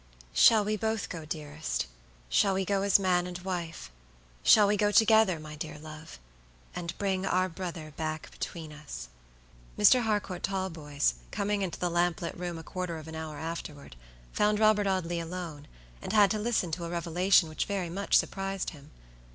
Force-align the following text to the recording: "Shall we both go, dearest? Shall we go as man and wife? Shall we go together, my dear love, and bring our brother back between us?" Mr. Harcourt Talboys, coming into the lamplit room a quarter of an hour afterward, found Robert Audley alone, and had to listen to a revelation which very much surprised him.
"Shall 0.33 0.65
we 0.65 0.77
both 0.77 1.09
go, 1.09 1.25
dearest? 1.25 1.85
Shall 2.27 2.55
we 2.55 2.65
go 2.65 2.81
as 2.81 2.97
man 2.97 3.27
and 3.27 3.37
wife? 3.37 3.91
Shall 4.41 4.65
we 4.65 4.75
go 4.75 4.91
together, 4.91 5.39
my 5.39 5.55
dear 5.55 5.77
love, 5.77 6.17
and 6.75 6.97
bring 6.97 7.23
our 7.23 7.47
brother 7.47 7.93
back 7.95 8.31
between 8.31 8.73
us?" 8.73 9.09
Mr. 9.77 10.01
Harcourt 10.01 10.41
Talboys, 10.41 11.13
coming 11.29 11.61
into 11.61 11.77
the 11.79 11.91
lamplit 11.91 12.35
room 12.35 12.57
a 12.57 12.63
quarter 12.63 12.97
of 12.97 13.07
an 13.07 13.13
hour 13.13 13.37
afterward, 13.37 13.95
found 14.33 14.57
Robert 14.57 14.87
Audley 14.87 15.19
alone, 15.19 15.67
and 16.01 16.13
had 16.13 16.31
to 16.31 16.39
listen 16.39 16.71
to 16.71 16.85
a 16.85 16.89
revelation 16.89 17.47
which 17.47 17.65
very 17.65 17.91
much 17.91 18.17
surprised 18.17 18.71
him. 18.71 18.89